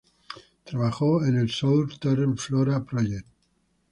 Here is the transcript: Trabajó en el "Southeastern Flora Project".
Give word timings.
Trabajó 0.63 1.23
en 1.27 1.37
el 1.37 1.51
"Southeastern 1.51 2.35
Flora 2.35 2.83
Project". 2.83 3.27